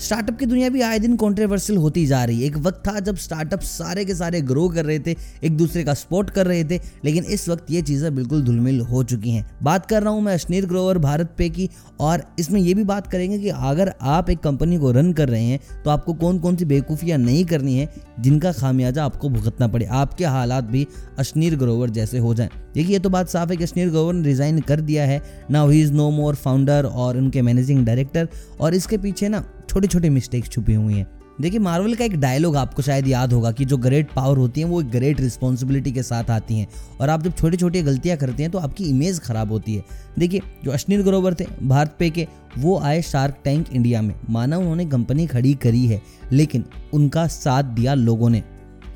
Startup 0.00 0.38
की 0.38 0.46
दुनिया 0.46 0.68
भी 0.68 0.80
आए 0.80 0.98
दिन 0.98 1.16
कॉन्ट्रोवर्सियल 1.16 1.78
होती 1.78 2.04
जा 2.06 2.22
रही 2.24 2.40
है। 2.40 2.46
एक 2.46 2.56
वक्त 2.58 2.82
था 2.86 3.00
जब 3.00 3.16
स्टार्टअप 3.18 3.60
सारे 3.62 4.04
के 4.04 4.14
सारे 4.14 4.40
ग्रो 4.42 4.68
कर 4.68 4.84
रहे 4.84 4.98
थे, 4.98 5.14
एक 5.44 5.56
दूसरे 5.56 5.82
का 5.84 5.94
सपोर्ट 5.94 6.30
कर 6.30 6.46
रहे 6.46 6.62
थे, 6.64 6.80
लेकिन 7.04 7.24
इस 7.26 7.48
वक्त 7.48 7.70
ये 7.70 7.82
चीज़ें 7.82 8.14
बिल्कुल 8.14 8.42
धुलमिल 8.42 8.80
हो 8.82 9.02
चुकी 9.04 9.30
हैं। 9.30 9.44
बात 9.62 9.86
कर 9.86 10.02
रहा 10.02 10.12
हूँ 10.12 10.22
मैं 10.22 10.34
अश्नीर 10.34 10.66
ग्रोवर 10.66 10.98
भारत 10.98 11.34
पे 11.38 11.48
की, 11.50 11.68
और 12.00 12.22
इसमें 12.38 12.60
ये 12.60 12.74
भी 12.74 12.84
बात 12.84 13.06
करेंगे 13.06 13.38
कि 13.38 13.48
अगर 13.50 13.92
आप 14.02 14.30
एक 14.30 14.38
कंपनी 14.40 14.78
को 14.78 14.90
रन 14.92 15.12
कर 15.12 15.28
रहे 15.28 15.42
हैं 15.42 15.60
तो 15.84 15.90
आपको 15.90 16.14
कौन 16.14 16.38
कौन 16.38 16.56
सी 16.56 16.64
बेवकूफ़ियाँ 16.64 17.18
नहीं 17.18 17.44
करनी 17.44 17.76
है 17.76 17.88
जिनका 18.20 18.52
खामियाजा 18.52 19.04
आपको 19.04 19.28
भुगतना 19.28 19.68
पड़े। 19.68 19.86
आपके 19.86 20.24
हालात 20.26 20.64
भी 20.64 20.86
अश्नीर 21.18 21.56
ग्रोवर 21.56 21.90
जैसे 21.90 22.18
हो 22.18 22.34
जाएँ। 22.34 22.50
देखिए, 22.74 22.92
ये 22.92 22.98
तो 22.98 23.10
बात 23.10 23.28
साफ़ 23.28 23.50
है 23.50 23.56
कि 23.56 23.64
अश्नीर 23.64 23.88
ग्रोवर 23.90 24.14
ने 24.14 24.22
रिज़ाइन 24.22 24.60
कर 24.62 24.80
दिया 24.80 25.04
है। 25.04 25.22
Now 25.50 25.68
he 25.70 25.80
is 25.82 25.92
no 25.92 26.10
more 26.10 26.34
founder 26.36 26.86
और 26.86 27.16
उनके 27.18 27.42
मैनेजिंग 27.42 27.84
डायरेक्टर 27.86 28.28
और 28.60 28.74
इसके 28.74 28.98
पीछे 28.98 29.28
ना 29.28 29.44
छोटे 29.70 29.86
छोटे 29.86 30.08
मिस्टेक्स 30.10 30.48
छुपी 30.48 30.74
हुई 30.74 30.94
हैं। 30.94 31.06
देखिए 31.40 31.60
मार्वल 31.60 31.94
का 31.94 32.04
एक 32.04 32.14
डायलॉग 32.20 32.56
आपको 32.56 32.82
शायद 32.82 33.06
याद 33.08 33.32
होगा 33.32 33.50
कि 33.52 33.64
जो 33.64 33.76
ग्रेट 33.76 34.10
पावर 34.12 34.38
होती 34.38 34.60
है, 34.60 34.66
वो 34.66 34.80
एक 34.80 34.88
ग्रेट 34.90 35.20
रिस्पॉन्सिबिलिटी 35.20 35.92
के 35.92 36.02
साथ 36.02 36.30
आती 36.30 36.58
हैं। 36.58 36.66
और 37.00 37.10
आप 37.10 37.22
जब 37.22 37.36
छोटी 37.36 37.56
छोटी 37.56 37.82
गलतियाँ 37.82 38.16
करते 38.16 38.42
हैं 38.42 38.52
तो 38.52 38.58
आपकी 38.58 38.84
इमेज 38.84 39.20
खराब 39.20 39.52
होती 39.52 39.74
है। 39.74 39.84
देखिए, 40.18 40.40
जो 40.64 40.70
अश्निल 40.70 41.02
ग्रोवर 41.02 41.34
थे, 41.34 41.46
भारत 41.62 41.94
पे 41.98 42.10
के, 42.10 42.26
वो 42.58 42.78
आए 42.78 43.02
शार्क 43.02 43.36
टैंक 43.44 43.72
इंडिया 43.72 44.02
में। 44.02 44.14
माना 44.30 44.58
उन्होंने 44.58 44.86
कंपनी 44.86 45.26
खड़ी 45.26 45.54
करी 45.54 45.86
है, 45.86 46.02
लेकिन 46.32 46.64
उनका 46.92 47.26
साथ 47.26 47.62
दिया 47.64 47.94
लोगों 47.94 48.30
ने। 48.30 48.42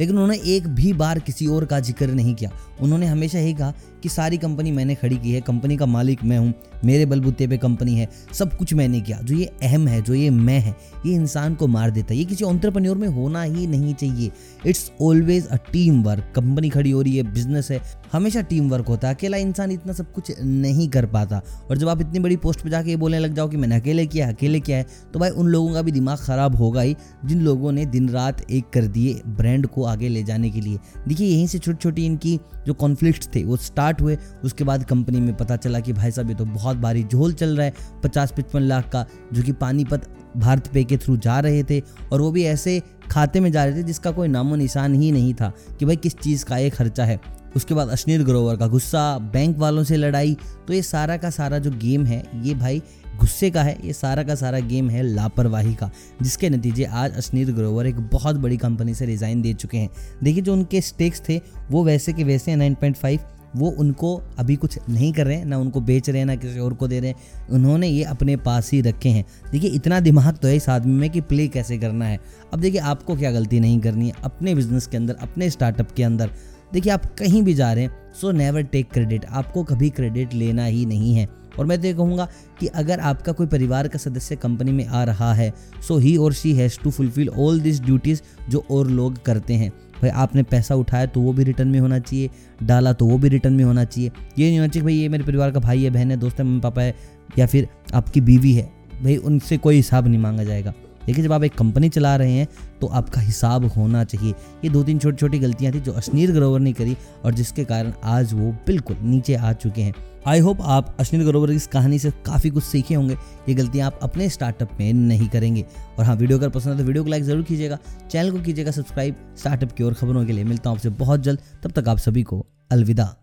लेकिन 0.00 0.14
उन्होंने 0.14 0.36
एक 0.46 0.66
भी 0.66 0.92
बार 0.92 1.18
किसी 1.18 1.46
और 1.46 1.64
का 1.64 1.80
ज़िक्र 1.80 2.06
नहीं 2.06 2.34
किया। 2.34 2.50
उन्होंने 2.82 3.06
हमेशा 3.06 3.38
यही 3.38 3.52
कहा 3.54 3.72
कि 4.02 4.08
सारी 4.08 4.36
कंपनी 4.38 4.70
मैंने 4.72 4.94
खड़ी 4.94 5.16
की 5.16 5.32
है, 5.32 5.40
कंपनी 5.40 5.76
का 5.76 5.86
मालिक 5.86 6.24
मैं 6.24 6.38
हूँ, 6.38 6.52
मेरे 6.84 7.06
बलबूते 7.06 7.46
पे 7.46 7.56
कंपनी 7.58 7.94
है, 7.94 8.08
सब 8.34 8.56
कुछ 8.56 8.74
मैंने 8.74 9.00
किया। 9.00 9.18
जो 9.18 9.34
ये 9.34 9.44
अहम 9.62 9.86
है, 9.88 10.00
जो 10.02 10.14
ये 10.14 10.30
मैं 10.30 10.58
है, 10.60 10.74
ये 11.06 11.14
इंसान 11.14 11.54
को 11.54 11.66
मार 11.66 11.90
देता 11.90 12.12
है। 12.12 12.18
ये 12.18 12.24
किसी 12.24 12.44
ऑन्टरप्रन्योर 12.44 12.96
में 12.98 13.06
होना 13.08 13.42
ही 13.42 13.66
नहीं 13.66 13.94
चाहिए। 13.94 14.30
It's 14.66 14.90
always 15.02 15.46
a 15.46 15.56
team 15.72 16.02
work 16.02 16.32
company 16.36 16.68
खड़ी 16.68 16.90
हो 16.90 17.02
रही 17.02 17.16
है 17.16 17.22
बिज़नेस 17.24 17.70
है। 17.70 17.80
हमेशा 18.12 18.40
टीम 18.42 18.68
वर्क 18.70 18.88
होता 18.88 19.08
है। 19.08 19.14
अकेला 19.14 19.36
इंसान 19.36 19.70
इतना 19.70 19.92
सब 19.92 20.12
कुछ 20.12 20.32
नहीं 20.40 20.88
कर 20.88 21.06
पाता। 21.06 21.40
और 21.70 21.78
जब 21.78 21.88
आप 21.88 22.00
इतनी 22.00 22.18
बड़ी 22.18 22.36
पोस्ट 22.36 22.60
पे 22.60 22.70
जाके 22.70 22.90
ये 22.90 22.96
बोलने 22.96 23.18
लग 23.18 23.34
जाओ 23.34 23.48
कि 23.48 23.56
मैंने 23.56 23.76
अकेले 23.76 24.06
किया 24.06 24.28
अकेले 24.28 24.60
किया 24.60 24.76
है 24.76 24.86
तो 25.12 25.18
भाई 25.18 25.30
उन 25.30 25.46
लोगों 25.46 25.72
का 25.74 25.82
भी 25.82 25.92
दिमाग 25.92 26.18
खराब 26.18 26.56
होगा 26.56 26.80
ही, 26.80 26.96
जिन 27.24 27.40
लोगों 27.40 27.72
ने 27.72 27.86
दिन 27.86 28.08
रात 28.08 28.50
एक 28.50 28.70
कर 28.72 28.86
दिए 28.88 29.20
ब्रांड 29.28 29.66
को 29.66 29.83
आगे 29.84 30.08
ले 30.08 30.22
जाने 30.22 30.50
के 30.50 30.60
लिए। 30.60 30.78
देखिए, 31.08 31.26
यहीं 31.26 31.46
से 31.46 31.58
छोटी 31.58 31.78
छोटी 31.78 32.04
इनकी 32.06 32.38
जो 32.66 32.74
कॉन्फ्लिक्ट 32.74 33.34
थे, 33.34 33.42
वो 33.44 33.56
स्टार्ट 33.56 34.00
हुए। 34.02 34.16
उसके 34.44 34.64
बाद 34.64 34.84
कंपनी 34.84 35.20
में 35.20 35.34
पता 35.36 35.56
चला 35.56 35.80
कि 35.80 35.92
भाई 35.92 36.10
साहब, 36.10 36.28
ये 36.28 36.34
तो 36.34 36.44
बहुत 36.44 36.76
भारी 36.76 37.04
झोल 37.04 37.32
चल 37.32 37.56
रहा 37.56 37.66
है 37.66 38.00
पचास 38.04 38.32
पचपन 38.32 38.62
लाख 38.62 38.90
का, 38.90 39.06
जो 39.32 39.42
कि 39.42 39.52
पानीपत 39.52 40.08
भारत 40.36 40.66
पे 40.66 40.84
के 40.84 40.96
थ्रू 40.96 41.16
जा 41.16 41.38
रहे 41.40 41.62
थे। 41.62 41.80
और 42.12 42.20
वो 42.20 42.30
भी 42.30 42.44
ऐसे 42.44 42.82
खाते 43.10 43.40
में 43.40 43.50
जा 43.52 43.64
रहे 43.64 43.76
थे, 43.76 43.82
जिसका 43.82 44.10
कोई 44.10 44.28
नामो 44.28 44.56
निशान 44.56 44.94
ही 44.94 45.10
नहीं 45.12 45.32
था 45.34 45.52
कि 45.78 45.84
भाई 45.84 45.96
किस 45.96 46.16
चीज़ 46.16 46.44
का 46.44 46.58
ये 46.58 46.70
खर्चा 46.70 47.04
है। 47.04 47.20
उसके 47.56 47.74
बाद 47.74 47.88
अश्नीर 47.88 48.22
ग्रोवर 48.24 48.56
का 48.56 48.66
गुस्सा 48.66 49.18
बैंक 49.32 49.58
वालों 49.58 49.82
से 49.84 49.96
लड़ाई 49.96 50.36
तो 50.66 50.72
ये 50.72 50.82
सारा 50.82 51.16
का 51.16 51.30
सारा 51.30 51.58
जो 51.58 51.70
गेम 51.72 52.06
है, 52.06 52.22
ये 52.36 52.54
भाई 52.54 52.82
गुस्से 53.24 53.50
का 53.50 53.62
है, 53.62 53.76
ये 53.84 53.92
सारा 53.92 54.22
का 54.22 54.34
सारा 54.34 54.58
गेम 54.60 54.88
है 54.90 55.02
लापरवाही 55.02 55.74
का, 55.74 55.90
जिसके 56.22 56.48
नतीजे 56.50 56.84
आज 56.84 57.14
अश्नीर 57.16 57.52
ग्रोवर 57.52 57.86
एक 57.86 58.00
बहुत 58.10 58.36
बड़ी 58.36 58.56
कंपनी 58.56 58.94
से 58.94 59.06
रिज़ाइन 59.06 59.42
दे 59.42 59.52
चुके 59.54 59.78
हैं। 59.78 59.88
देखिए, 60.22 60.42
जो 60.42 60.52
उनके 60.52 60.80
स्टेक्स 60.80 61.22
थे, 61.28 61.40
वो 61.70 61.84
वैसे 61.84 62.12
के 62.12 62.24
वैसे 62.24 62.50
हैं 62.50 62.58
नाइन 62.58 62.74
पॉइंट 62.74 62.96
फाइव 62.96 63.20
वो 63.56 63.70
उनको 63.70 64.14
अभी 64.38 64.56
कुछ 64.56 64.78
नहीं 64.90 65.12
कर 65.12 65.26
रहे 65.26 65.36
हैं, 65.36 65.44
ना 65.44 65.58
उनको 65.58 65.80
बेच 65.80 66.08
रहे 66.08 66.18
हैं, 66.18 66.26
ना 66.26 66.34
किसी 66.36 66.58
और 66.58 66.74
को 66.74 66.88
दे 66.88 66.98
रहे 67.00 67.10
हैं। 67.10 67.48
उन्होंने 67.50 67.88
ये 67.88 68.02
अपने 68.04 68.36
पास 68.36 68.70
ही 68.72 68.80
रखे 68.80 69.08
हैं। 69.08 69.24
देखिए, 69.52 69.70
इतना 69.70 70.00
दिमाग 70.00 70.36
तो 70.36 70.48
है 70.48 70.56
इस 70.56 70.68
आदमी 70.68 70.92
में 70.92 71.10
कि 71.10 71.20
प्ले 71.20 71.46
कैसे 71.48 71.78
करना 71.78 72.04
है। 72.04 72.18
अब 72.52 72.60
देखिए, 72.60 72.80
आपको 72.80 73.16
क्या 73.16 73.30
गलती 73.32 73.60
नहीं 73.60 73.78
करनी 73.80 74.06
है, 74.06 74.14
अपने 74.24 74.54
बिज़नेस 74.54 74.86
के 74.86 74.96
अंदर, 74.96 75.14
अपने 75.14 75.50
स्टार्टअप 75.50 75.92
के 75.92 76.02
अंदर। 76.02 76.30
देखिए, 76.72 76.92
आप 76.92 77.06
कहीं 77.14 77.42
भी 77.42 77.54
जा 77.54 77.72
रहे 77.72 77.84
हैं 77.84 78.12
सो 78.20 78.32
नेवर 78.32 78.62
टेक 78.62 78.90
क्रेडिट 78.92 79.24
आपको 79.24 79.64
कभी 79.64 79.90
क्रेडिट 79.90 80.34
लेना 80.34 80.64
ही 80.64 80.84
नहीं 80.86 81.14
है। 81.14 81.43
और 81.58 81.66
मैं 81.66 81.80
तो 81.80 81.86
ये 81.86 81.94
कहूँगा 81.94 82.28
कि 82.60 82.66
अगर 82.66 83.00
आपका 83.00 83.32
कोई 83.32 83.46
परिवार 83.46 83.88
का 83.88 83.98
सदस्य 83.98 84.36
कंपनी 84.36 84.72
में 84.72 84.86
आ 84.86 85.04
रहा 85.04 85.32
है 85.34 85.52
so 85.88 85.98
he 85.98 86.16
or 86.16 86.32
she 86.32 86.54
has 86.54 86.78
to 86.84 86.90
fulfil 86.90 87.28
all 87.28 87.60
this 87.60 87.80
duties 87.80 88.22
जो 88.48 88.64
और 88.70 88.90
लोग 88.90 89.22
करते 89.22 89.54
हैं। 89.54 89.70
भाई, 89.70 90.10
आपने 90.10 90.42
पैसा 90.42 90.74
उठाया 90.74 91.06
तो 91.06 91.20
वो 91.20 91.32
भी 91.32 91.44
रिटर्न 91.44 91.68
में 91.68 91.80
होना 91.80 91.98
चाहिए, 91.98 92.30
डाला 92.62 92.92
तो 92.92 93.06
वो 93.06 93.18
भी 93.18 93.28
रिटर्न 93.28 93.54
में 93.54 93.64
होना 93.64 93.84
चाहिए। 93.84 94.10
ये 94.38 94.48
नहीं 94.48 94.58
होना 94.58 94.68
चाहिए 94.68 94.84
भाई, 94.84 94.94
ये 94.94 95.08
मेरे 95.08 95.24
परिवार 95.24 95.50
का 95.50 95.60
भाई 95.60 95.84
है, 95.84 95.90
बहन 95.90 96.10
है, 96.10 96.16
दोस्त 96.16 96.38
है, 96.38 96.44
मम्मी 96.44 96.60
पापा 96.60 96.82
है, 96.82 96.94
या 97.38 97.46
फिर 97.46 97.68
आपकी 97.94 98.20
बीवी 98.20 98.52
है। 98.52 98.72
भाई, 99.02 99.16
उनसे 99.16 99.56
कोई 99.56 99.76
हिसाब 99.76 100.06
नहीं 100.06 100.18
मांगा 100.18 100.44
जाएगा। 100.44 100.74
लेकिन 101.08 101.24
जब 101.24 101.32
आप 101.32 101.44
एक 101.44 101.54
कंपनी 101.54 101.88
चला 101.88 102.14
रहे 102.16 102.32
हैं 102.32 102.46
तो 102.80 102.86
आपका 102.86 103.20
हिसाब 103.20 103.64
होना 103.66 104.04
चाहिए। 104.04 104.34
ये 104.64 104.68
दो 104.70 104.82
तीन 104.82 104.98
छोटी 104.98 105.16
छोटी 105.16 105.38
गलतियाँ 105.38 105.72
थी 105.74 105.80
जो 105.80 105.92
अश्नीर 105.92 106.32
ग्रोवर 106.32 106.60
ने 106.60 106.72
करी 106.72 106.96
और 107.24 107.34
जिसके 107.34 107.64
कारण 107.64 107.92
आज 108.04 108.32
वो 108.32 108.52
बिल्कुल 108.66 108.96
नीचे 109.02 109.34
आ 109.34 109.52
चुके 109.52 109.82
हैं। 109.82 109.94
आई 110.26 110.40
होप 110.40 110.58
आप 110.62 110.96
अश्विन 111.00 111.24
ग्रोवर 111.26 111.50
की 111.50 111.56
इस 111.56 111.66
कहानी 111.66 111.98
से 111.98 112.10
काफ़ी 112.26 112.50
कुछ 112.50 112.64
सीखे 112.64 112.94
होंगे। 112.94 113.14
ये 113.48 113.54
गलतियाँ 113.54 113.86
आप 113.86 113.98
अपने 114.02 114.28
स्टार्टअप 114.28 114.70
में 114.80 114.92
नहीं 114.92 115.28
करेंगे। 115.28 115.64
और 115.98 116.04
हाँ 116.04 116.14
वीडियो 116.16 116.38
अगर 116.38 116.48
पसंद 116.48 116.72
है 116.72 116.78
तो 116.78 116.84
वीडियो 116.84 117.04
को 117.04 117.10
लाइक 117.10 117.24
ज़रूर 117.24 117.42
कीजिएगा। 117.42 117.78
चैनल 118.10 118.30
को 118.30 118.40
कीजिएगा 118.40 118.70
सब्सक्राइब 118.70 119.16
स्टार्टअप 119.38 119.72
की 119.72 119.84
और 119.84 119.94
खबरों 119.94 120.24
के 120.26 120.32
लिए। 120.32 120.44
मिलता 120.44 120.70
हूँ 120.70 120.76
आपसे 120.76 120.88
बहुत 120.88 121.20
जल्द। 121.20 121.40
तब 121.64 121.72
तक 121.72 121.88
आप 121.88 121.98
सभी 121.98 122.22
को 122.22 122.44
अलविदा। 122.72 123.14